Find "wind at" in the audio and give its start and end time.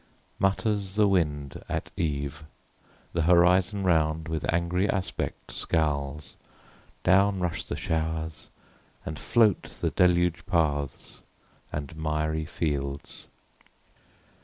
1.07-1.91